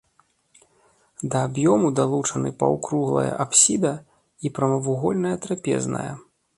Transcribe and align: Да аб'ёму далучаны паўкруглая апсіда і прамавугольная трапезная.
Да 1.35 1.41
аб'ёму 1.49 1.91
далучаны 2.01 2.49
паўкруглая 2.63 3.29
апсіда 3.47 3.95
і 4.47 4.57
прамавугольная 4.59 5.37
трапезная. 5.47 6.09